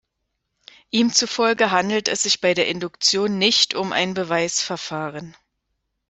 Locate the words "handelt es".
1.69-2.23